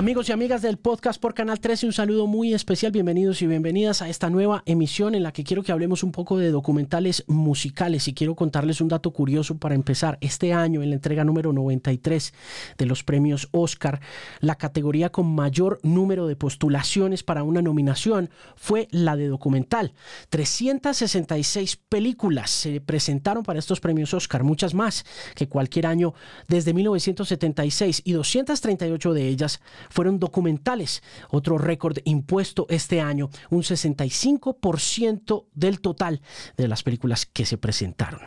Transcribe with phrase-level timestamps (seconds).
[0.00, 4.00] Amigos y amigas del podcast por Canal 13, un saludo muy especial, bienvenidos y bienvenidas
[4.00, 8.08] a esta nueva emisión en la que quiero que hablemos un poco de documentales musicales
[8.08, 10.16] y quiero contarles un dato curioso para empezar.
[10.22, 12.32] Este año, en la entrega número 93
[12.78, 14.00] de los premios Oscar,
[14.40, 19.92] la categoría con mayor número de postulaciones para una nominación fue la de documental.
[20.30, 26.14] 366 películas se presentaron para estos premios Oscar, muchas más que cualquier año
[26.48, 31.02] desde 1976 y 238 de ellas fueron documentales.
[31.30, 36.22] Otro récord impuesto este año, un 65% del total
[36.56, 38.20] de las películas que se presentaron.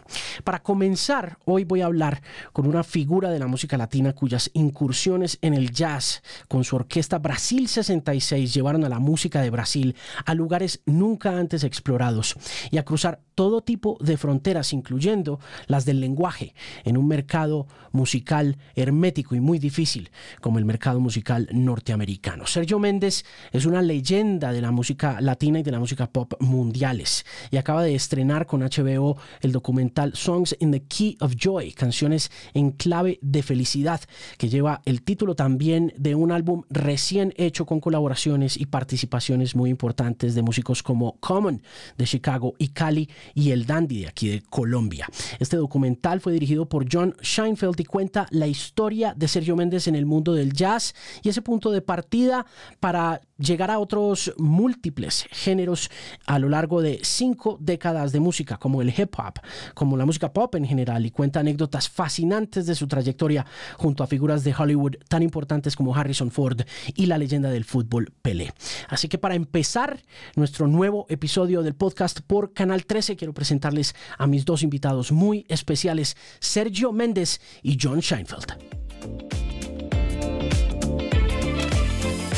[0.43, 5.39] Para comenzar, hoy voy a hablar con una figura de la música latina cuyas incursiones
[5.41, 10.33] en el jazz con su orquesta Brasil 66 llevaron a la música de Brasil a
[10.33, 12.35] lugares nunca antes explorados
[12.71, 18.57] y a cruzar todo tipo de fronteras, incluyendo las del lenguaje, en un mercado musical
[18.75, 20.11] hermético y muy difícil
[20.41, 22.47] como el mercado musical norteamericano.
[22.47, 27.25] Sergio Méndez es una leyenda de la música latina y de la música pop mundiales
[27.51, 32.31] y acaba de estrenar con HBO el documental Songs in the Key of Joy, canciones
[32.53, 34.01] en clave de felicidad,
[34.37, 39.69] que lleva el título también de un álbum recién hecho con colaboraciones y participaciones muy
[39.69, 41.61] importantes de músicos como Common
[41.97, 45.07] de Chicago y Cali y El Dandy de aquí de Colombia.
[45.39, 49.95] Este documental fue dirigido por John Scheinfeld y cuenta la historia de Sergio Méndez en
[49.95, 52.45] el mundo del jazz y ese punto de partida
[52.79, 55.89] para llegar a otros múltiples géneros
[56.25, 59.39] a lo largo de cinco décadas de música, como el hip hop,
[59.73, 63.45] como la música pop en general, y cuenta anécdotas fascinantes de su trayectoria
[63.77, 66.61] junto a figuras de Hollywood tan importantes como Harrison Ford
[66.95, 68.53] y la leyenda del fútbol Pelé.
[68.89, 70.01] Así que para empezar
[70.35, 75.45] nuestro nuevo episodio del podcast por Canal 13, quiero presentarles a mis dos invitados muy
[75.49, 79.42] especiales, Sergio Méndez y John Scheinfeld.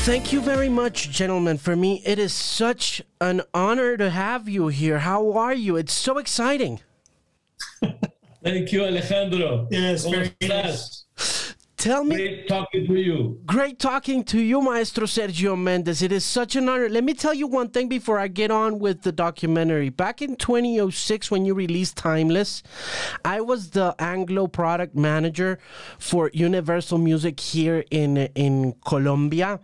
[0.06, 1.58] Thank you very much, gentlemen.
[1.58, 5.00] For me, it is such an honor to have you here.
[5.00, 5.74] How are you?
[5.74, 6.78] It's so exciting.
[8.44, 9.66] Thank you, Alejandro.
[9.68, 11.05] Yes, very nice.
[11.86, 12.16] Tell me.
[12.16, 13.40] Great talking to you.
[13.46, 16.02] Great talking to you, Maestro Sergio Mendes.
[16.02, 16.88] It is such an honor.
[16.88, 19.90] Let me tell you one thing before I get on with the documentary.
[19.90, 22.64] Back in 2006, when you released Timeless,
[23.24, 25.60] I was the Anglo product manager
[26.00, 29.60] for Universal Music here in in Colombia,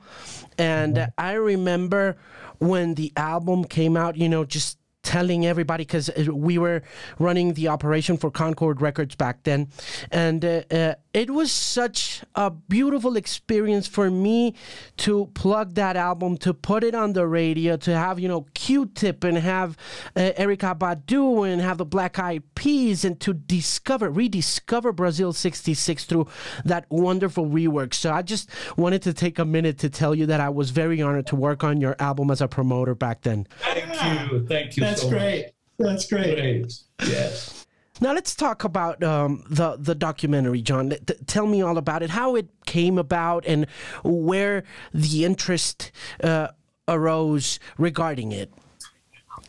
[0.57, 1.11] and mm-hmm.
[1.19, 2.19] I remember
[2.61, 4.17] when the album came out.
[4.17, 6.83] You know, just telling everybody because we were
[7.19, 9.69] running the operation for Concord Records back then,
[10.11, 14.55] and uh, uh, it was such a beautiful experience for me
[14.99, 19.25] to plug that album, to put it on the radio, to have you know Q-Tip
[19.25, 19.77] and have
[20.17, 26.05] uh, Erykah Badu and have the Black Eyed Peas, and to discover, rediscover Brasil '66
[26.05, 26.29] through
[26.65, 27.95] that wonderful rework.
[27.95, 31.03] So I just wanted to take a minute to tell you that I was very
[31.03, 33.47] honored to work on your album as a promoter back then.
[33.61, 34.92] Thank you, thank you.
[34.93, 35.45] That's so great.
[35.45, 35.53] Much.
[35.79, 36.37] That's great.
[36.37, 36.75] great.
[37.09, 37.67] Yes.
[38.01, 40.91] Now let's talk about um, the the documentary, John.
[40.91, 43.67] T- tell me all about it, how it came about, and
[44.03, 45.93] where the interest
[46.23, 46.49] uh,
[46.89, 48.53] arose regarding it.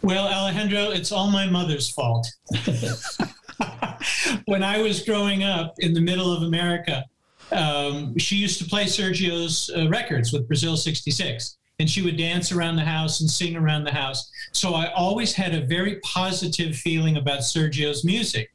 [0.01, 2.27] Well, Alejandro, it's all my mother's fault.
[4.45, 7.05] when I was growing up in the middle of America,
[7.51, 12.51] um, she used to play Sergio's uh, records with Brasil '66 and she would dance
[12.51, 14.31] around the house and sing around the house.
[14.51, 18.51] So I always had a very positive feeling about Sergio's music.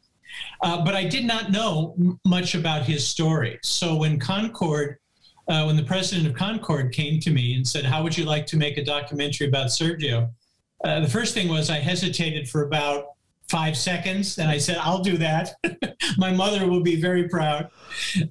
[0.63, 3.59] Uh, but I did not know m- much about his story.
[3.63, 4.99] So when Concord,
[5.49, 8.47] uh, when the president of Concord came to me and said, How would you like
[8.47, 10.31] to make a documentary about Sergio?
[10.85, 13.15] Uh, the first thing was I hesitated for about
[13.49, 14.39] five seconds.
[14.39, 15.55] And I said, I'll do that.
[16.19, 17.71] My mother will be very proud.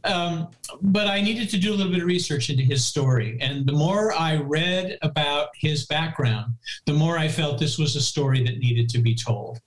[0.03, 0.49] Um,
[0.81, 3.37] but I needed to do a little bit of research into his story.
[3.41, 6.53] And the more I read about his background,
[6.85, 9.59] the more I felt this was a story that needed to be told.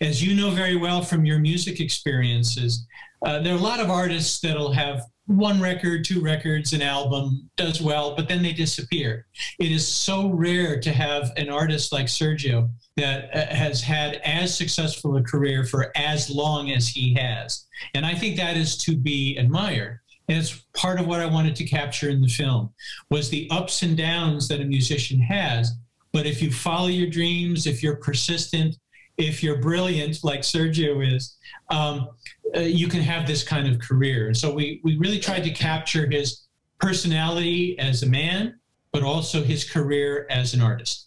[0.00, 2.86] As you know very well from your music experiences,
[3.24, 7.50] uh, there are a lot of artists that'll have one record, two records, an album
[7.56, 9.26] does well, but then they disappear.
[9.58, 14.56] It is so rare to have an artist like Sergio that uh, has had as
[14.56, 17.66] successful a career for as long as he has.
[17.94, 20.00] And I think that is to be admired.
[20.28, 22.72] And it's part of what I wanted to capture in the film
[23.10, 25.72] was the ups and downs that a musician has.
[26.12, 28.76] But if you follow your dreams, if you're persistent,
[29.18, 31.36] if you're brilliant like Sergio is,
[31.70, 32.08] um,
[32.56, 34.26] uh, you can have this kind of career.
[34.26, 36.46] And so we, we really tried to capture his
[36.80, 38.58] personality as a man,
[38.92, 41.06] but also his career as an artist.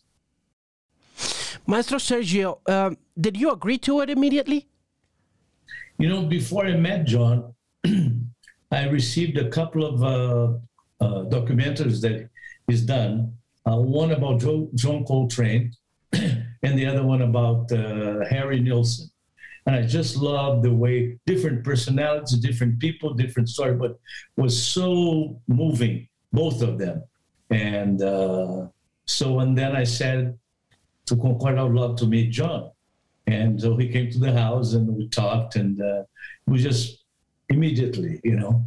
[1.70, 4.68] Maestro Sergio, um, did you agree to it immediately?
[6.00, 7.54] You know, before I met John,
[8.72, 10.58] I received a couple of uh,
[11.00, 12.28] uh, documentaries that
[12.66, 13.36] he's done.
[13.68, 14.40] Uh, one about
[14.74, 15.72] John Coltrane,
[16.14, 19.08] and the other one about uh, Harry Nilsson.
[19.68, 24.00] And I just love the way different personalities, different people, different story, but
[24.38, 27.04] was so moving, both of them.
[27.52, 28.70] And uh,
[29.06, 30.36] so, and then I said
[31.10, 32.72] to Concord, would love to meet John.
[33.28, 36.04] And so he came to the house and we talked, and uh,
[36.48, 37.04] we just
[37.50, 38.66] immediately, you know,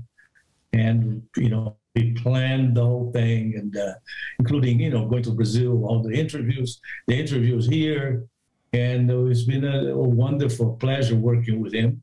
[0.72, 3.94] and you know, we planned the whole thing, and uh,
[4.38, 8.24] including you know going to Brazil, all the interviews, the interviews here,
[8.72, 12.02] and it's been a, a wonderful pleasure working with him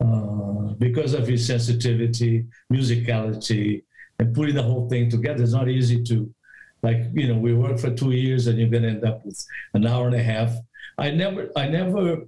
[0.00, 3.82] uh, because of his sensitivity, musicality,
[4.18, 5.42] and putting the whole thing together.
[5.42, 6.32] It's not easy to,
[6.82, 9.44] like you know, we work for two years and you're going to end up with
[9.74, 10.54] an hour and a half.
[10.96, 12.22] I never, I never,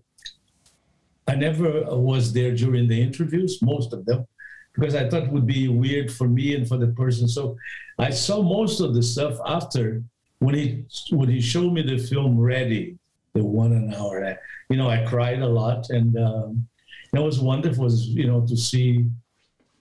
[1.27, 4.27] I never was there during the interviews, most of them,
[4.75, 7.29] because I thought it would be weird for me and for the person.
[7.29, 7.57] So
[7.99, 10.03] I saw most of the stuff after
[10.39, 12.97] when he when he showed me the film ready
[13.35, 14.39] the one an hour.
[14.69, 16.67] You know, I cried a lot, and um,
[17.15, 17.85] it was wonderful.
[17.85, 19.07] Was, you know to see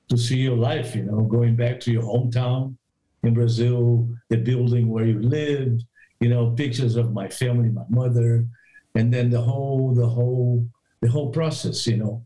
[0.09, 0.95] to see your life.
[0.95, 2.75] You know, going back to your hometown
[3.23, 5.83] in Brazil, the building where you lived.
[6.19, 8.45] You know, pictures of my family, my mother,
[8.95, 10.67] and then the whole the whole
[11.01, 11.87] the whole process.
[11.87, 12.25] You know,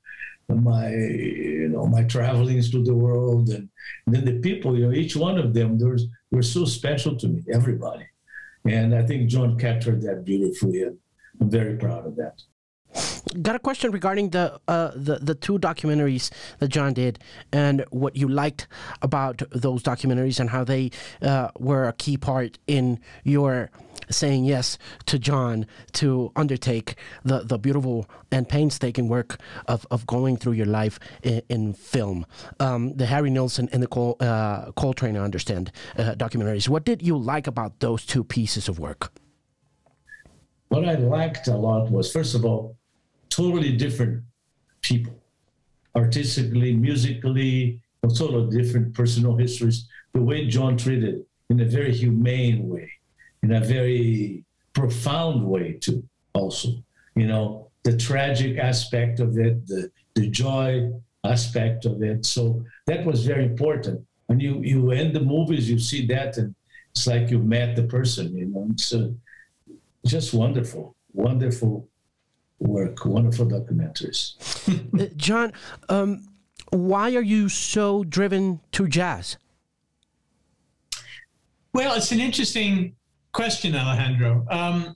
[0.50, 3.70] my you know my travelings to the world, and,
[4.06, 4.76] and then the people.
[4.76, 7.44] You know, each one of them, there's were so special to me.
[7.54, 8.06] Everybody.
[8.66, 10.84] And I think John captured that beautifully.
[10.84, 10.98] And
[11.42, 12.42] I'm very proud of that.
[13.42, 16.30] Got a question regarding the uh, the the two documentaries
[16.60, 17.20] that John did,
[17.52, 18.68] and what you liked
[19.02, 20.92] about those documentaries, and how they
[21.22, 23.72] uh, were a key part in your
[24.10, 30.36] saying yes to John to undertake the, the beautiful and painstaking work of, of going
[30.36, 32.26] through your life in, in film.
[32.60, 36.68] Um, the Harry Nilsson and the Col, uh, Coltrane, I understand, uh, documentaries.
[36.68, 39.14] What did you like about those two pieces of work?
[40.74, 42.76] what I liked a lot was, first of all,
[43.34, 44.24] totally different
[44.82, 45.16] people,
[45.96, 47.82] artistically, musically,
[48.16, 49.88] totally different personal histories.
[50.14, 52.92] The way John treated in a very humane way,
[53.42, 54.44] in a very
[54.74, 56.04] profound way too.
[56.34, 56.70] Also,
[57.16, 60.92] you know, the tragic aspect of it, the the joy
[61.24, 62.26] aspect of it.
[62.26, 64.06] So that was very important.
[64.30, 66.54] And you you end the movies, you see that, and
[66.92, 68.38] it's like you met the person.
[68.38, 69.74] You know, so uh,
[70.06, 71.88] just wonderful, wonderful
[72.64, 74.36] work, wonderful documentaries.
[75.00, 75.52] Uh, John,
[75.90, 76.28] um,
[76.70, 79.38] why are you so driven to jazz?
[81.74, 82.96] Well, it's an interesting
[83.32, 84.46] question, Alejandro.
[84.50, 84.96] Um,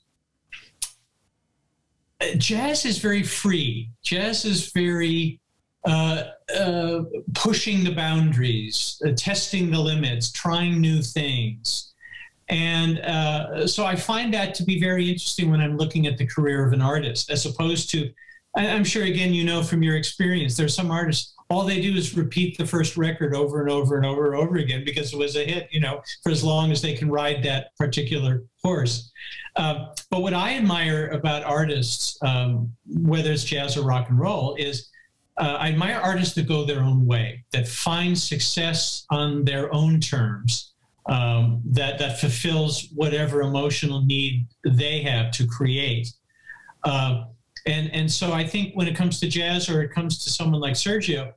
[2.37, 3.89] jazz is very free.
[4.03, 5.39] Jazz is very
[5.85, 6.23] uh,
[6.55, 7.03] uh,
[7.33, 11.93] pushing the boundaries, uh, testing the limits, trying new things.
[12.49, 16.25] And uh, so I find that to be very interesting when I'm looking at the
[16.25, 18.09] career of an artist, as opposed to,
[18.55, 22.15] I'm sure, again, you know from your experience, there's some artists, all they do is
[22.15, 25.35] repeat the first record over and over and over and over again because it was
[25.35, 29.11] a hit, you know, for as long as they can ride that particular horse.
[29.55, 34.55] Uh, but what I admire about artists, um, whether it's jazz or rock and roll,
[34.55, 34.89] is
[35.37, 39.99] uh, I admire artists that go their own way, that find success on their own
[39.99, 40.73] terms
[41.07, 46.11] um, that that fulfills whatever emotional need they have to create.
[46.83, 47.25] Uh,
[47.65, 50.61] and and so I think when it comes to jazz or it comes to someone
[50.61, 51.33] like Sergio,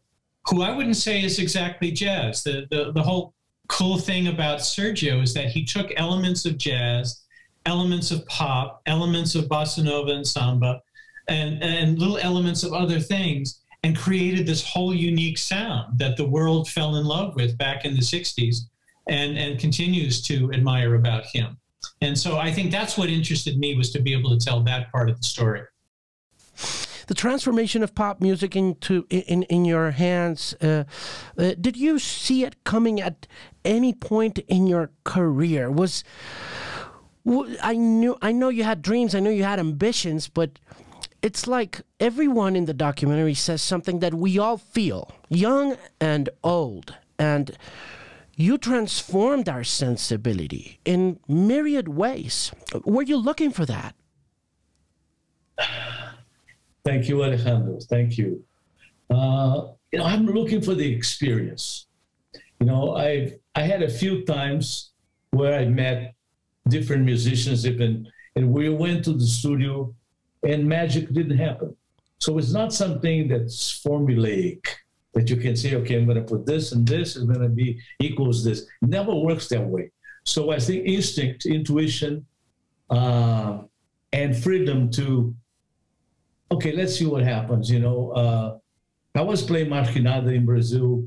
[0.48, 2.42] who I wouldn't say is exactly jazz.
[2.42, 3.34] The the, the whole
[3.68, 7.22] cool thing about Sergio is that he took elements of jazz,
[7.66, 10.80] elements of pop, elements of bossa nova and samba,
[11.28, 16.26] and and little elements of other things, and created this whole unique sound that the
[16.26, 18.69] world fell in love with back in the '60s
[19.08, 21.56] and, and continues to admire about him.
[22.00, 24.90] And so I think that's what interested me was to be able to tell that
[24.92, 25.62] part of the story.
[27.06, 30.54] The transformation of pop music into in in your hands.
[30.62, 30.84] Uh,
[31.36, 33.26] uh, did you see it coming at
[33.64, 35.72] any point in your career?
[35.72, 36.04] Was
[37.62, 39.14] I knew I know you had dreams.
[39.14, 40.60] I know you had ambitions, but
[41.20, 46.94] it's like everyone in the documentary says something that we all feel, young and old,
[47.18, 47.56] and
[48.36, 52.52] you transformed our sensibility in myriad ways.
[52.84, 53.94] Were you looking for that?
[56.84, 57.78] Thank you, Alejandro.
[57.88, 58.42] Thank you.
[59.10, 61.86] Uh, you know, I'm looking for the experience.
[62.60, 64.92] You know, I I had a few times
[65.30, 66.14] where I met
[66.68, 68.06] different musicians, even,
[68.36, 69.94] and we went to the studio,
[70.42, 71.76] and magic didn't happen.
[72.18, 74.64] So it's not something that's formulaic.
[75.14, 77.48] That you can say, okay, I'm going to put this and this is going to
[77.48, 78.66] be equals this.
[78.82, 79.90] Never works that way.
[80.24, 82.26] So I think instinct, intuition,
[82.90, 83.62] uh,
[84.12, 85.34] and freedom to,
[86.52, 87.70] okay, let's see what happens.
[87.70, 88.58] You know, uh,
[89.14, 91.04] I was playing Mas in Brazil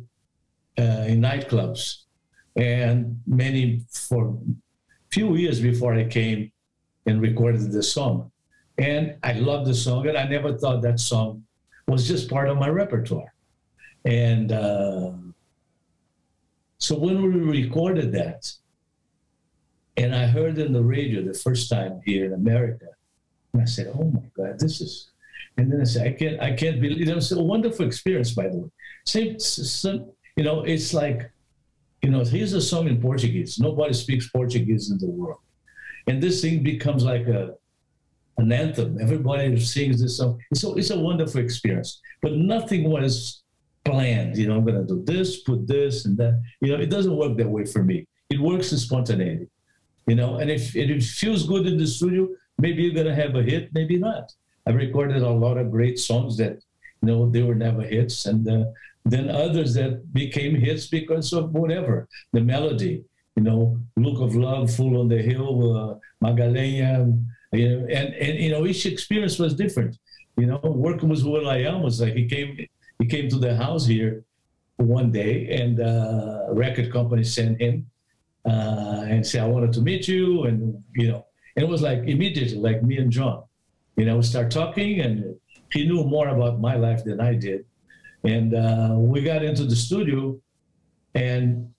[0.78, 2.04] uh, in nightclubs,
[2.56, 4.38] and many for
[5.12, 6.52] few years before I came
[7.06, 8.32] and recorded the song.
[8.78, 11.44] And I loved the song, and I never thought that song
[11.88, 13.33] was just part of my repertoire.
[14.06, 15.12] And uh,
[16.78, 18.52] so when we recorded that,
[19.96, 22.88] and I heard in the radio the first time here in America,
[23.54, 25.12] and I said, "Oh my God, this is."
[25.58, 28.50] And then I said, "I can't, I can't believe." It was a wonderful experience, by
[28.50, 28.70] the way.
[29.06, 29.38] Same,
[30.36, 31.32] you know, it's like,
[32.02, 33.60] you know, here's a song in Portuguese.
[33.60, 35.40] Nobody speaks Portuguese in the world,
[36.08, 37.56] and this thing becomes like a
[38.38, 38.98] an anthem.
[39.00, 40.42] Everybody sings this song.
[40.54, 42.02] So it's a wonderful experience.
[42.22, 43.43] But nothing was
[43.86, 44.38] planned.
[44.38, 46.42] You know, I'm going to do this, put this, and that.
[46.62, 48.08] You know, it doesn't work that way for me.
[48.30, 49.48] It works in spontaneity.
[50.08, 53.16] You know, and if, if it feels good in the studio, maybe you're going to
[53.16, 54.34] have a hit, maybe not.
[54.66, 56.64] I've recorded a lot of great songs that,
[57.02, 58.66] you know, they were never hits, and uh,
[59.06, 63.04] then others that became hits because of whatever the melody.
[63.36, 65.96] You know, "Look of Love," "Fool on the Hill," uh,
[67.58, 69.98] you know, and and you know each experience was different.
[70.38, 72.58] You know, working with will.i.am was like he came
[73.04, 74.24] he came to the house here
[74.78, 77.86] one day, and uh, a record company sent him
[78.46, 82.00] uh, and said, "I wanted to meet you," and you know, and it was like
[82.16, 83.44] immediately, like me and John,
[83.98, 85.36] you know, we start talking, and
[85.74, 87.66] he knew more about my life than I did,
[88.24, 90.40] and uh, we got into the studio,
[91.14, 91.74] and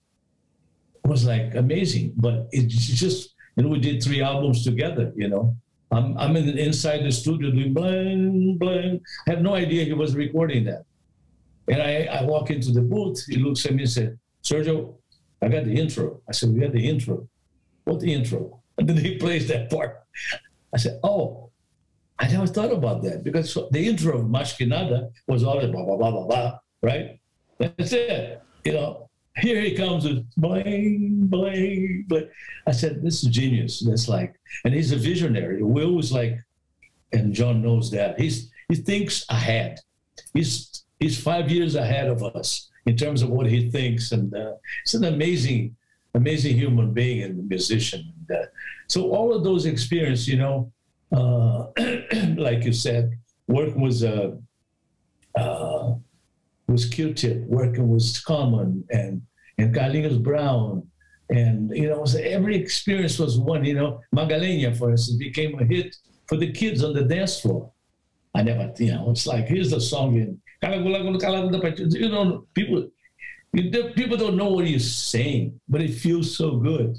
[1.02, 5.56] it was like amazing, but it just, and we did three albums together, you know.
[5.90, 9.00] I'm, I'm in, inside the studio doing blang, blang.
[9.26, 10.84] I have no idea he was recording that.
[11.68, 14.94] And I, I walk into the booth, he looks at me and said, Sergio,
[15.40, 16.20] I got the intro.
[16.28, 17.28] I said, We got the intro.
[17.84, 18.60] What the intro?
[18.76, 20.02] And then he plays that part.
[20.72, 21.50] I said, Oh,
[22.18, 25.84] I never thought about that because the intro of Mas Que Nada was always blah,
[25.84, 27.20] blah, blah, blah, blah, right?
[27.58, 28.42] That's it.
[28.64, 32.28] You know, here he comes with bling, bling, bling.
[32.66, 33.80] I said, This is genius.
[33.80, 35.62] That's like, and he's a visionary.
[35.62, 36.38] Will was like,
[37.12, 38.18] and John knows that.
[38.18, 39.78] He's he thinks ahead.
[40.32, 44.54] He's he's five years ahead of us in terms of what he thinks, and uh,
[44.82, 45.76] he's an amazing,
[46.14, 48.02] amazing human being and musician.
[48.16, 48.46] And, uh,
[48.88, 50.72] so all of those experiences, you know,
[51.12, 51.66] uh,
[52.48, 53.18] like you said,
[53.48, 54.30] working with uh,
[55.38, 55.94] uh,
[56.68, 59.22] was Q-Tip, working with Common and
[59.58, 60.82] and Carlinhos Brown,
[61.28, 62.04] and you know,
[62.38, 63.62] every experience was one.
[63.64, 65.96] You know, Magalenha, for instance, became a hit
[66.28, 67.70] for the kids on the dance floor.
[68.34, 70.40] I never, you know, it's like here's the song in
[70.72, 72.90] you know, people
[73.52, 76.96] people don't know what you're saying, but it feels so good.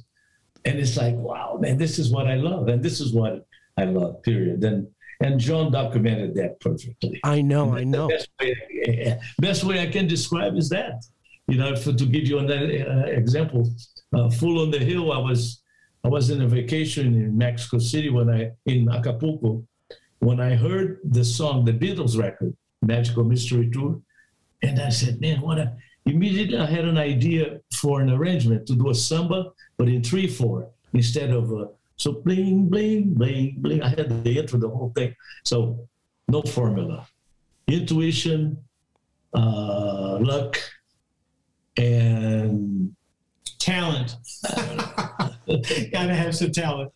[0.64, 2.70] And it's like, wow, man, this is what I love.
[2.70, 3.46] And this is what
[3.78, 4.64] I love, period.
[4.64, 4.88] And
[5.22, 7.20] and John documented that perfectly.
[7.24, 8.10] I know, I know.
[8.10, 11.06] Best way, best way I can describe is that.
[11.48, 13.70] You know, for, to give you an uh, example,
[14.14, 15.62] uh, Fool on the Hill, I was
[16.04, 19.64] I was in a vacation in Mexico City when I in Acapulco
[20.20, 24.00] when I heard the song, the Beatles record, Magical Mystery Tour.
[24.62, 25.76] And I said, man, what a,
[26.06, 30.28] immediately I had an idea for an arrangement to do a samba, but in 3
[30.28, 33.82] 4 instead of, uh, so bling, bling, bling, bling.
[33.82, 35.16] I had the intro, the whole thing.
[35.44, 35.88] So
[36.28, 37.08] no formula.
[37.68, 38.58] Intuition,
[39.34, 40.58] uh, luck,
[41.78, 42.96] and
[43.60, 44.16] talent.
[45.92, 46.92] Gotta have some talent.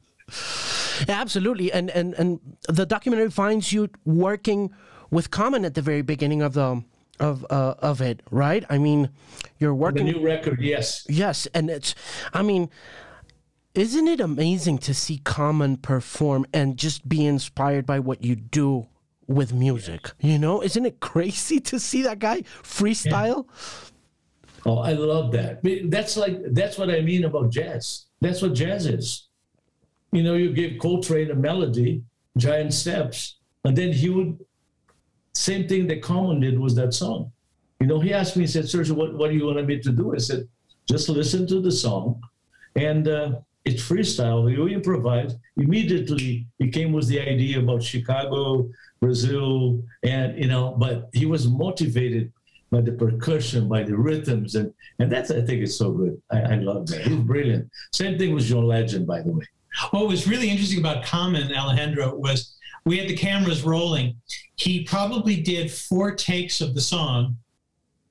[1.08, 4.72] Absolutely, and and and the documentary finds you working
[5.12, 6.84] with Common at the very beginning of the
[7.20, 8.64] of uh, of it, right?
[8.70, 9.10] I mean,
[9.58, 11.96] you're working the new record, yes, yes, and it's,
[12.34, 12.70] I mean.
[13.76, 18.88] Isn't it amazing to see Common perform and just be inspired by what you do
[19.28, 20.12] with music?
[20.20, 23.46] You know, isn't it crazy to see that guy freestyle?
[23.46, 23.90] Yeah.
[24.66, 25.62] Oh, I love that.
[25.90, 28.08] That's like that's what I mean about jazz.
[28.20, 29.28] That's what jazz is.
[30.12, 32.02] You know, you give Coltrane a melody,
[32.38, 34.40] giant steps, and then he would
[35.34, 37.32] same thing that Common did was that song.
[37.80, 39.92] You know, he asked me, he said, Sergio, what, what do you want me to
[39.92, 40.14] do?
[40.14, 40.48] I said,
[40.88, 42.22] just listen to the song.
[42.76, 44.52] And uh, it's freestyle.
[44.52, 45.36] You improvise.
[45.58, 48.70] Immediately, he came with the idea about Chicago,
[49.00, 52.32] Brazil, and, you know, but he was motivated
[52.72, 54.56] by the percussion, by the rhythms.
[54.56, 56.22] And, and that's, I think, it's so good.
[56.32, 57.02] I, I love that.
[57.02, 57.70] He's brilliant.
[57.94, 59.46] Same thing with John Legend, by the way.
[59.92, 62.56] What was really interesting about Common, Alejandro, was
[62.86, 64.16] we had the cameras rolling.
[64.56, 67.38] He probably did four takes of the song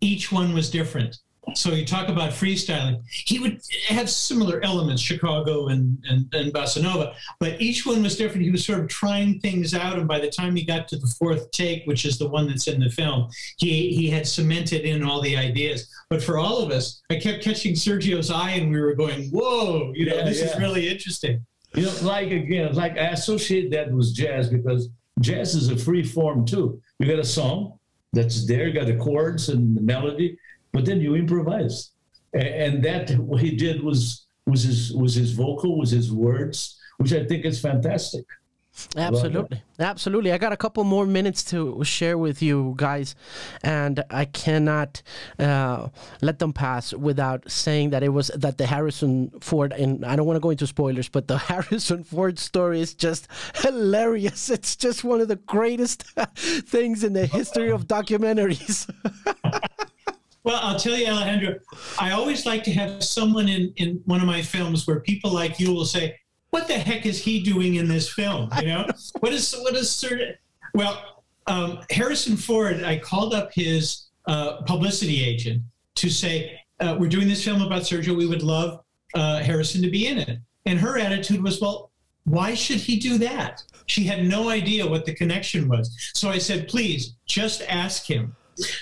[0.00, 1.18] each one was different.
[1.54, 3.00] So you talk about freestyling.
[3.10, 8.18] He would have similar elements, Chicago and, and, and Bossa Nova, but each one was
[8.18, 8.42] different.
[8.44, 9.98] He was sort of trying things out.
[9.98, 12.68] And by the time he got to the fourth take, which is the one that's
[12.68, 15.88] in the film, he, he had cemented in all the ideas.
[16.10, 19.92] But for all of us, I kept catching Sergio's eye and we were going, whoa,
[19.94, 21.46] you know, Yeah, this is really interesting.
[21.74, 24.88] You know, like again, like I associate that with jazz because
[25.20, 26.80] jazz is a free form too.
[26.98, 27.78] You got a song
[28.12, 30.38] that's there, you got the chords and the melody,
[30.72, 31.90] but then you improvise.
[32.32, 37.12] And that what he did was was his was his vocal, was his words, which
[37.12, 38.24] I think is fantastic.
[38.96, 39.62] Absolutely.
[39.78, 40.32] Absolutely.
[40.32, 43.14] I got a couple more minutes to share with you guys,
[43.62, 45.02] and I cannot
[45.38, 45.88] uh,
[46.20, 50.26] let them pass without saying that it was that the Harrison Ford, and I don't
[50.26, 54.50] want to go into spoilers, but the Harrison Ford story is just hilarious.
[54.50, 56.02] It's just one of the greatest
[56.36, 58.88] things in the history of documentaries.
[60.44, 61.56] Well, I'll tell you, Alejandro,
[61.98, 65.60] I always like to have someone in, in one of my films where people like
[65.60, 66.18] you will say,
[66.50, 68.50] what the heck is he doing in this film?
[68.60, 68.86] You know,
[69.20, 70.34] what is, what is certain,
[70.74, 75.62] well, um, Harrison Ford, I called up his uh, publicity agent
[75.96, 78.16] to say, uh, we're doing this film about Sergio.
[78.16, 78.80] We would love
[79.14, 80.38] uh, Harrison to be in it.
[80.66, 81.90] And her attitude was, well,
[82.24, 83.62] why should he do that?
[83.86, 85.96] She had no idea what the connection was.
[86.14, 88.36] So I said, please just ask him.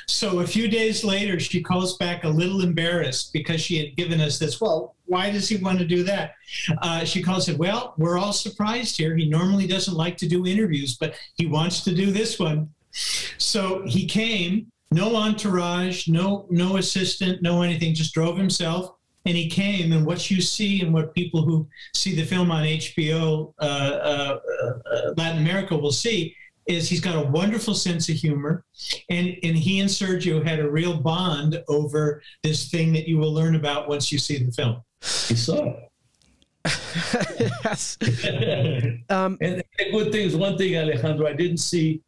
[0.09, 4.21] So a few days later, she calls back a little embarrassed because she had given
[4.21, 4.61] us this.
[4.61, 6.35] Well, why does he want to do that?
[6.83, 9.17] Uh, she calls it, well, we're all surprised here.
[9.17, 12.71] He normally doesn't like to do interviews, but he wants to do this one.
[13.39, 18.93] So he came, no entourage, no no assistant, no anything, just drove himself.
[19.27, 22.63] And he came, and what you see and what people who see the film on
[22.63, 24.39] HBO uh, uh,
[24.93, 26.35] uh, Latin America will see
[26.67, 28.65] is he's got a wonderful sense of humor,
[29.11, 33.33] and and he and Sergio had a real bond over this thing that you will
[33.33, 34.81] learn about once you see the film.
[35.29, 35.83] He saw it.
[37.65, 37.97] yes.
[38.01, 42.03] and the good thing is one thing, Alejandro, I didn't see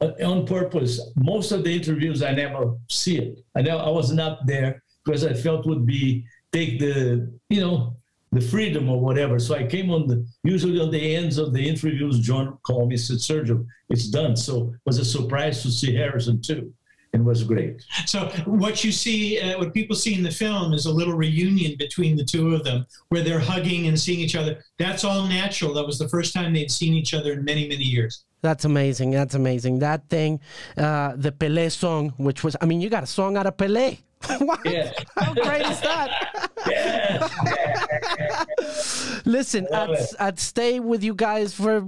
[0.00, 1.00] uh, on purpose.
[1.16, 3.38] Most of the interviews, I never see it.
[3.54, 7.96] I know I was not there because I felt would be take the you know
[8.32, 9.38] the freedom or whatever.
[9.38, 12.18] So I came on the usually on the ends of the interviews.
[12.20, 16.40] John called me, said, "Sergio, it's done." So it was a surprise to see Harrison
[16.40, 16.72] too.
[17.12, 17.84] It was great.
[18.06, 21.74] So what you see, uh, what people see in the film is a little reunion
[21.76, 24.62] between the two of them, where they're hugging and seeing each other.
[24.78, 25.74] That's all natural.
[25.74, 28.22] That was the first time they'd seen each other in many, many years.
[28.42, 29.10] That's amazing.
[29.10, 29.80] That's amazing.
[29.80, 30.38] That thing,
[30.76, 33.98] uh, the Pelé song, which was, I mean, you got a song out of Pelé.
[34.38, 34.60] what?
[34.64, 34.92] Yeah.
[35.16, 36.46] How great is that?
[39.24, 39.96] Listen, I'd.
[40.18, 41.86] I'd stay with you guys for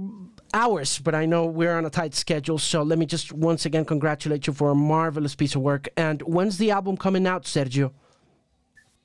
[0.53, 2.57] hours, but I know we're on a tight schedule.
[2.57, 5.89] So let me just once again congratulate you for a marvelous piece of work.
[5.97, 7.91] And when's the album coming out, Sergio?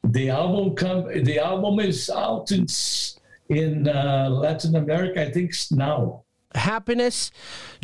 [0.04, 1.06] The album come.
[1.24, 2.66] The album is out in
[3.48, 5.26] in uh, Latin America.
[5.26, 6.24] I think now.
[6.54, 7.30] Happiness,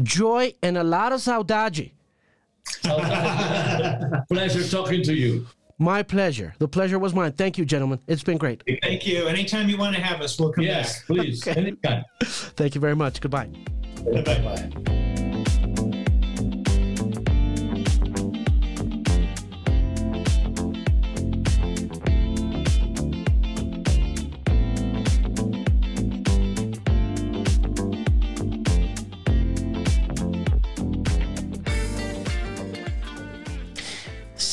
[0.02, 1.92] joy, and a lot of saudade.
[4.28, 5.46] Pleasure talking to you.
[5.78, 6.54] My pleasure.
[6.58, 7.32] The pleasure was mine.
[7.32, 7.98] Thank you, gentlemen.
[8.06, 8.62] It's been great.
[8.82, 9.26] Thank you.
[9.26, 11.06] Anytime you want to have us, we'll come Yes, back.
[11.06, 11.46] please.
[11.46, 12.04] Anytime.
[12.22, 13.20] Thank you very much.
[13.20, 13.48] Goodbye.
[14.04, 15.00] Bye-bye.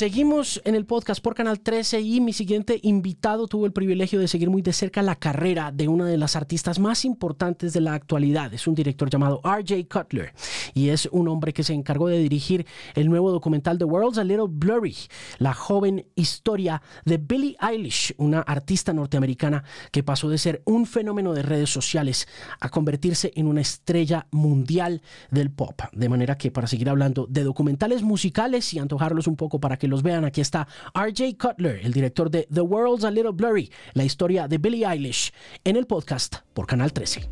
[0.02, 4.28] Seguimos en el podcast por Canal 13 y mi siguiente invitado tuvo el privilegio de
[4.28, 7.94] seguir muy de cerca la carrera de una de las artistas más importantes de la
[7.94, 8.52] actualidad.
[8.52, 10.34] Es un director llamado RJ Cutler
[10.74, 14.24] y es un hombre que se encargó de dirigir el nuevo documental The World's a
[14.24, 14.98] Little Blurry,
[15.38, 21.32] la joven historia de Billie Eilish, una artista norteamericana que pasó de ser un fenómeno
[21.34, 22.28] de redes sociales
[22.60, 25.80] a convertirse en una estrella mundial del pop.
[25.92, 29.91] De manera que para seguir hablando de documentales musicales y antojarlos un poco para que
[29.92, 34.04] los vean, aquí está RJ Cutler, el director de The World's a Little Blurry, la
[34.04, 35.32] historia de Billie Eilish,
[35.64, 37.28] en el podcast por Canal 13.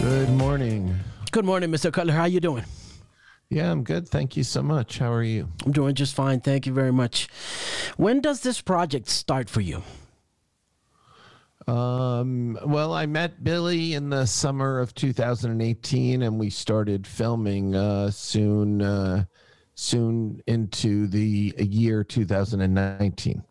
[0.00, 0.94] Good morning.
[1.32, 1.90] Good morning, Mr.
[1.90, 2.14] Cutler.
[2.14, 2.64] How are you doing?
[3.50, 4.08] Yeah, I'm good.
[4.08, 4.98] Thank you so much.
[4.98, 5.48] How are you?
[5.64, 6.40] I'm doing just fine.
[6.40, 7.28] Thank you very much.
[7.96, 9.82] When does this project start for you?
[11.66, 18.10] Um, well, I met Billie in the summer of 2018, and we started filming uh,
[18.10, 19.24] soon, uh,
[19.74, 23.42] soon into the year 2019.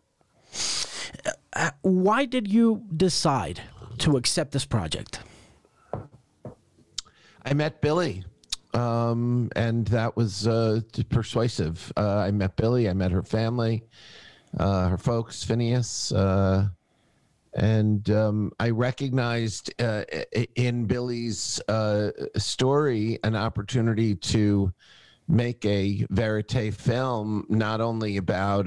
[1.56, 3.62] Uh, why did you decide
[4.00, 5.20] to accept this project?
[7.46, 8.24] I met Billie
[8.74, 11.92] um, and that was uh, persuasive.
[11.96, 12.90] Uh, I met Billie.
[12.90, 13.84] I met her family,
[14.58, 16.68] uh, her folks, Phineas, uh,
[17.56, 20.04] and um, I recognized uh,
[20.56, 24.74] in Billie's uh, story an opportunity to
[25.28, 28.66] make a verite film, not only about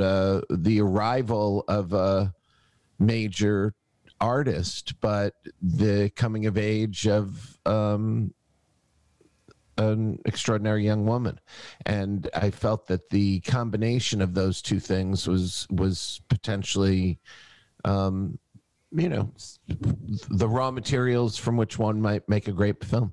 [0.48, 2.32] the arrival of a
[2.98, 3.74] major
[4.20, 8.32] artist, but the coming of age of um,
[9.78, 11.38] an extraordinary young woman,
[11.84, 17.18] and I felt that the combination of those two things was was potentially,
[17.84, 18.38] um,
[18.92, 19.32] you know,
[20.30, 23.12] the raw materials from which one might make a great film.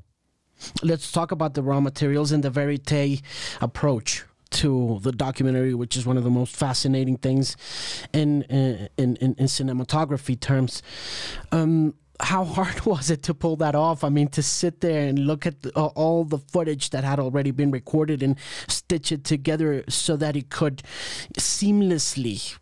[0.81, 3.21] Let's talk about the raw materials and the verite
[3.59, 7.57] approach to the documentary, which is one of the most fascinating things
[8.13, 10.81] in in in, in cinematography terms.
[11.51, 14.03] Um, how hard was it to pull that off?
[14.03, 17.19] I mean, to sit there and look at the, uh, all the footage that had
[17.19, 20.83] already been recorded and stitch it together so that it could
[21.37, 22.57] seamlessly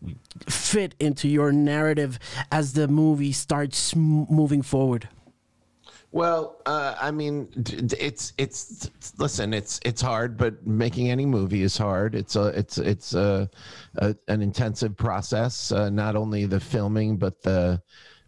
[0.48, 2.18] fit into your narrative
[2.50, 5.08] as the movie starts moving forward.
[6.10, 7.48] Well, uh, I mean,
[7.98, 12.14] it's it's listen, it's it's hard, but making any movie is hard.
[12.14, 13.48] It's a it's it's a,
[13.96, 15.72] a an intensive process.
[15.72, 17.80] Uh, not only the filming, but the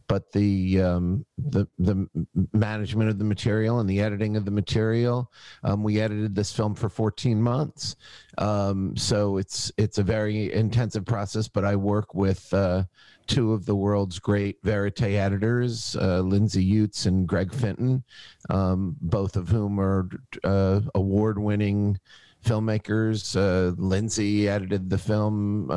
[0.07, 2.09] but the um, the the
[2.53, 5.31] management of the material and the editing of the material.
[5.63, 7.97] Um, we edited this film for 14 months,
[8.39, 11.49] um, so it's it's a very intensive process.
[11.49, 12.85] But I work with uh,
[13.27, 18.03] two of the world's great verite editors, uh, Lindsay Utz and Greg Finton,
[18.51, 20.09] um, both of whom are
[20.45, 21.99] uh, award-winning
[22.45, 23.35] filmmakers.
[23.37, 25.71] Uh, Lindsay edited the film.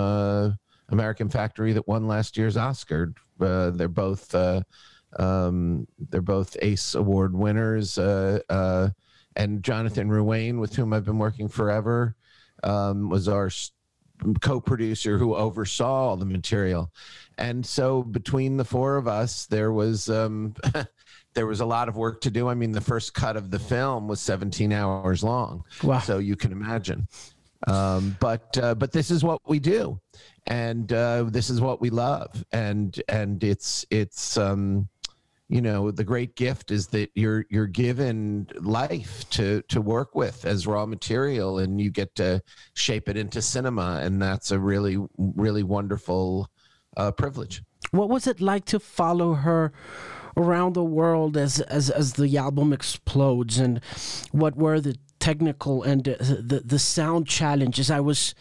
[0.90, 4.62] American Factory that won last year's Oscar uh, they're both uh,
[5.18, 7.98] um, they're both Ace Award winners.
[7.98, 8.90] Uh, uh,
[9.36, 12.16] and Jonathan Ruane, with whom I've been working forever,
[12.64, 13.52] um, was our
[14.42, 16.92] co-producer who oversaw all the material.
[17.38, 20.56] And so between the four of us, there was um,
[21.36, 22.48] there was a lot of work to do.
[22.48, 25.64] I mean, the first cut of the film was 17 hours long.
[25.84, 26.00] Wow.
[26.00, 27.08] So you can imagine.
[27.66, 30.00] Um, but uh, but this is what we do,
[30.46, 34.88] and uh, this is what we love, and and it's it's um,
[35.50, 40.46] you know the great gift is that you're you're given life to to work with
[40.46, 42.42] as raw material, and you get to
[42.76, 46.50] shape it into cinema, and that's a really really wonderful
[46.96, 47.64] uh, privilege.
[47.90, 49.74] What was it like to follow her?
[50.38, 53.82] around the world as as as the album explodes and
[54.32, 57.90] what were the technical and the the sound challenges.
[57.92, 58.36] I was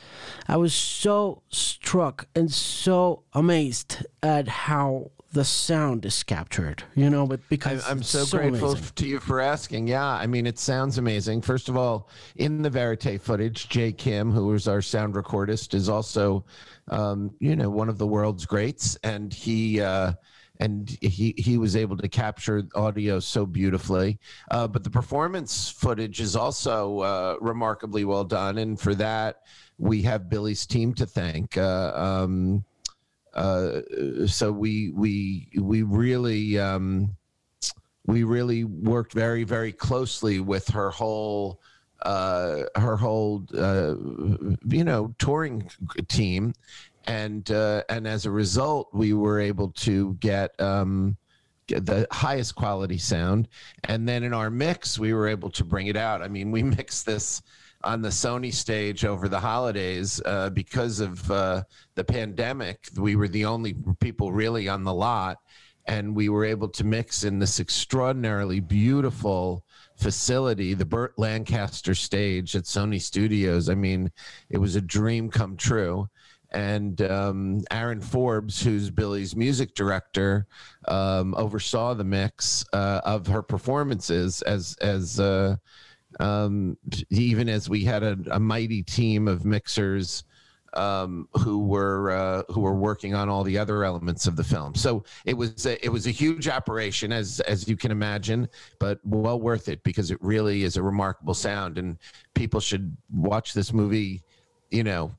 [0.49, 6.83] I was so struck and so amazed at how the sound is captured.
[6.95, 8.93] You know, but because I, am so, so, grateful amazing.
[8.95, 9.87] to you for asking.
[9.87, 11.43] Yeah, I mean, it sounds amazing.
[11.43, 15.89] First of all, in the verite footage, Jay Kim, who is our sound recordist, is
[15.89, 16.45] also,
[16.89, 19.81] um, you know, one of the world's greats, and he.
[19.81, 20.13] Uh,
[20.61, 24.19] and he he was able to capture audio so beautifully.
[24.51, 29.43] Uh, but the performance footage is also uh, remarkably well done, and for that
[29.79, 31.57] we have Billie's team to thank.
[31.57, 32.65] Uh, um,
[33.35, 33.83] uh,
[34.27, 37.15] so we we we really um,
[38.07, 41.61] we really worked very very closely with her whole
[42.03, 43.95] uh, her whole uh,
[44.67, 45.71] you know touring
[46.09, 46.55] team
[47.07, 50.59] and uh, and as a result, we were able to get.
[50.61, 51.17] Um,
[51.69, 53.49] the highest quality sound.
[53.85, 56.23] And then in our mix we were able to bring it out.
[56.23, 57.43] I mean we mixed this
[57.85, 61.63] on the sony stage over the holidays uh, because of uh,
[61.95, 62.89] the pandemic.
[62.97, 65.39] We were the only people really on the lot
[65.87, 69.65] and we were able to mix in this extraordinarily beautiful
[69.97, 73.69] facility the burt lancaster stage at sony studios.
[73.69, 74.11] I mean
[74.51, 76.09] it was a dream come true
[76.51, 80.47] and um, Aaron Forbes, who's Billie's music director,
[80.89, 85.57] um, oversaw the mix uh, of her performances as as uh,
[86.21, 86.79] um,
[87.11, 90.25] even as we had a, a, mighty team of mixers
[90.75, 94.75] um, who were uh, who were working on all the other elements of the film.
[94.75, 99.01] So it was a, it was a huge operation, as as you can imagine, but
[99.05, 101.99] well worth it because it really is a remarkable sound, and
[102.35, 104.23] people should watch this movie.
[104.71, 105.15] You know,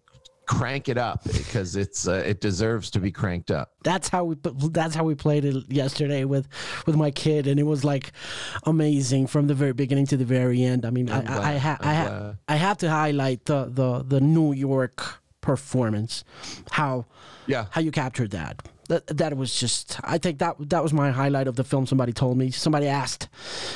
[0.48, 3.74] crank it up because it's uh, it deserves to be cranked up.
[3.84, 4.36] That's how we
[4.72, 6.48] that's how we played it yesterday with
[6.86, 8.12] with my kid, and it was like
[8.64, 10.86] amazing from the very beginning to the very end.
[10.86, 14.22] I mean, I I, I, ha, I, ha, I have to highlight the the the
[14.22, 16.24] New York performance,
[16.72, 17.06] how
[17.46, 18.62] yeah how you captured that.
[18.90, 21.86] that that was just I think that that was my highlight of the film.
[21.86, 22.52] Somebody told me.
[22.52, 23.28] Somebody asked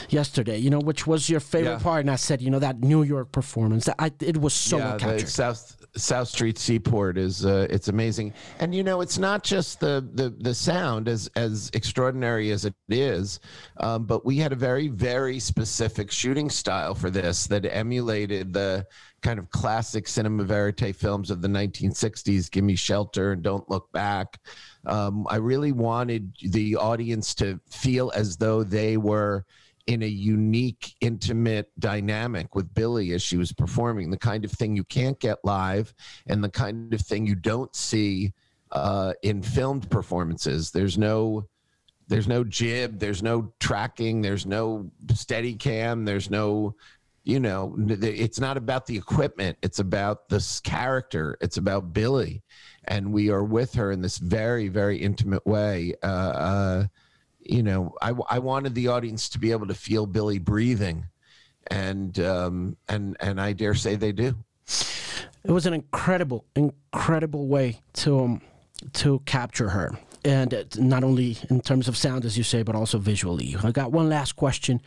[0.10, 1.80] yesterday, you know, which was your favorite Yeah.
[1.80, 3.86] part, and I said, you know, that New York performance.
[3.86, 5.30] That I, it was so well the captured.
[5.30, 10.08] South South Street Seaport is uh, it's amazing, and you know it's not just the
[10.14, 13.40] the the sound as as extraordinary as it is,
[13.78, 18.86] um, but we had a very very specific shooting style for this that emulated the
[19.22, 22.50] kind of classic cinema verite films of the 1960s.
[22.50, 24.40] Gimme Shelter and Don't Look Back.
[24.86, 29.46] Um, I really wanted the audience to feel as though they were
[29.88, 34.76] in a unique, intimate dynamic with Billie as she was performing, the kind of thing
[34.76, 35.94] you can't get live
[36.28, 38.34] and the kind of thing you don't see
[38.72, 40.72] uh, in filmed performances.
[40.72, 41.48] There's no
[42.08, 46.76] there's no jib, there's no tracking, there's no steady cam, there's no
[47.24, 52.42] you know, it's not about the equipment, it's about this character, it's about Billie.
[52.86, 55.94] And we are with her in this very, very intimate way.
[56.02, 56.88] Uh, uh,
[57.44, 61.06] you know, I, I wanted the audience to be able to feel Billie breathing,
[61.68, 64.36] and um, and and I dare say they do.
[65.44, 68.42] it was an incredible, incredible way to um,
[68.94, 72.98] to capture her, and not only in terms of sound, as you say, but also
[73.00, 73.56] visually.
[73.64, 74.82] I got one last question,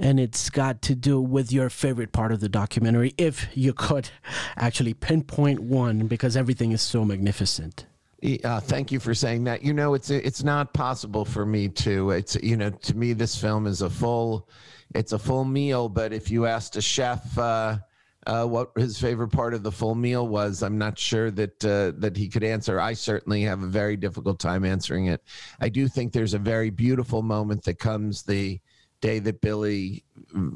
[0.00, 4.10] and it's got to do with your favorite part of the documentary, if you could
[4.56, 7.86] actually pinpoint one, because everything is so magnificent.
[8.24, 9.62] Uh, thank you for saying that.
[9.62, 12.10] You know, it's it's not possible for me to.
[12.10, 14.48] It's you know, to me, this film is a full,
[14.94, 15.90] it's a full meal.
[15.90, 17.78] But if you asked a chef uh,
[18.26, 21.92] uh, what his favorite part of the full meal was, I'm not sure that uh,
[21.98, 22.80] that he could answer.
[22.80, 25.22] I certainly have a very difficult time answering it.
[25.60, 28.58] I do think there's a very beautiful moment that comes the
[29.02, 30.02] day that Billie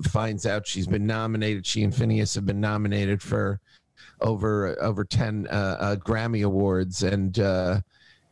[0.04, 1.66] finds out she's been nominated.
[1.66, 3.60] She and Phineas have been nominated for
[4.20, 7.80] over over 10 uh, uh, Grammy awards and uh,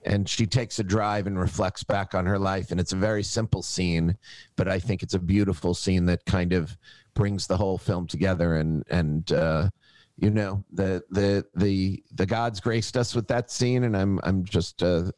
[0.05, 3.23] and she takes a drive and reflects back on her life and it's a very
[3.23, 4.17] simple scene
[4.57, 6.77] but I think it's a beautiful scene that kind of
[7.15, 9.69] brings the whole film together and and uh,
[10.17, 14.45] you know the the the the gods graced us with that scene and I'm I'm
[14.45, 15.11] just uh,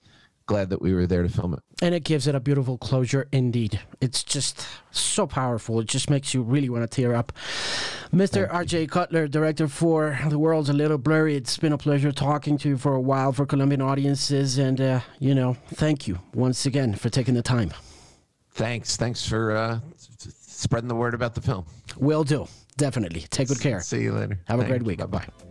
[0.48, 1.60] glad that we were there to film it.
[1.80, 3.78] And it gives it a beautiful closure indeed.
[4.00, 5.78] It's just so powerful.
[5.78, 7.30] It just makes you really want to tear up.
[8.12, 8.50] Mr.
[8.50, 11.36] RJ Cutler, director for The World's a Little Blurry.
[11.36, 14.58] It's been a pleasure talking to you for a while for Colombian audiences.
[14.58, 17.72] And, uh, you know, thank you once again for taking the time.
[18.52, 18.96] Thanks.
[18.96, 19.80] Thanks for uh,
[20.18, 21.66] spreading the word about the film.
[21.96, 22.48] Will do.
[22.76, 23.26] Definitely.
[23.30, 23.80] Take good care.
[23.80, 24.40] See you later.
[24.46, 24.98] Have a great week.
[24.98, 25.18] Bye-bye.
[25.18, 25.48] Bye.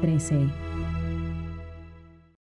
[0.00, 0.69] 13.